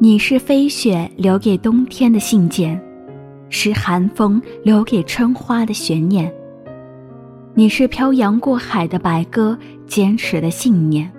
[0.00, 2.80] 你是飞雪留给冬天的信件，
[3.48, 6.32] 是寒风留给春花的悬念。
[7.52, 11.10] 你是漂洋过海的白鸽，坚持的信念，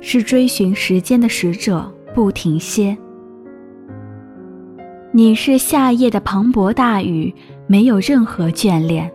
[0.00, 2.98] 是追寻时间的使者，不停歇。
[5.12, 7.32] 你是夏夜的磅礴大雨，
[7.68, 9.08] 没有任何眷恋，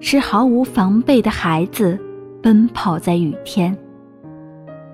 [0.00, 1.96] 是毫无防备的孩子，
[2.42, 3.78] 奔跑在雨天。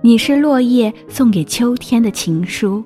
[0.04, 2.82] 你是落叶送给秋天的情书，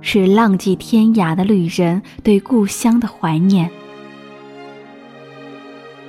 [0.00, 3.70] 是浪迹天涯的旅人对故乡的怀念。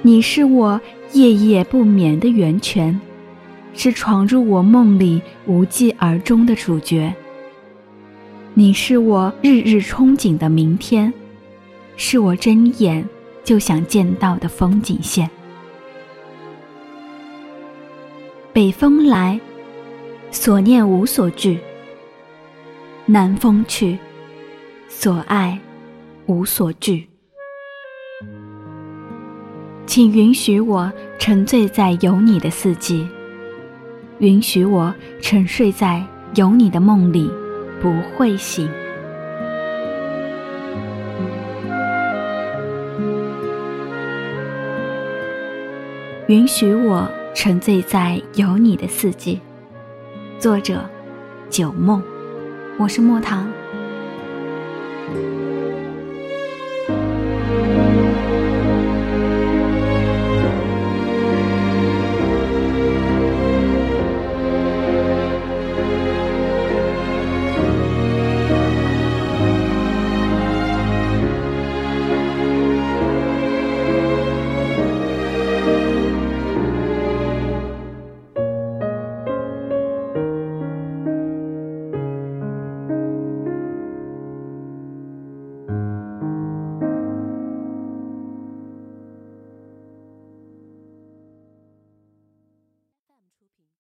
[0.02, 0.82] 你是我
[1.14, 3.00] 夜夜不眠的源泉，
[3.76, 7.14] 是闯入我梦里无疾而终的主角。
[8.56, 11.14] 你是我日日憧憬的明天，
[11.98, 13.08] 是我睁眼
[13.44, 15.30] 就想见到的风景线。
[18.52, 19.40] 北风来。
[20.32, 21.60] 所念无所惧，
[23.06, 24.00] 南风去，
[24.88, 25.60] 所爱
[26.26, 27.08] 无所惧。
[29.86, 33.06] 请允许我沉醉在有你的四季，
[34.20, 36.02] 允许我沉睡在
[36.36, 37.30] 有你的梦里，
[37.82, 38.70] 不会醒。
[46.28, 49.40] 允许我沉醉在有你的四季。
[50.42, 50.90] 作者
[51.52, 52.02] 九梦，
[52.80, 53.48] 我是墨棠。